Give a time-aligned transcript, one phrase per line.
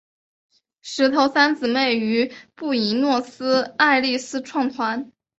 [0.81, 5.11] 石头三姊妹于布宜诺斯艾利斯创团。